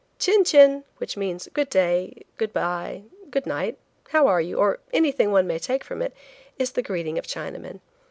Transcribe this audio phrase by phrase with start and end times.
[0.17, 3.77] "Chin chin," which means "good day," "good bye," "good night,"
[4.09, 6.11] "How are you?" or anything one may take from it,
[6.57, 7.81] is the greeting of Chinamen.